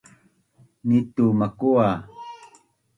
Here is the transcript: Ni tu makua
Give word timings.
Ni 0.87 0.97
tu 1.15 1.27
makua 1.39 1.87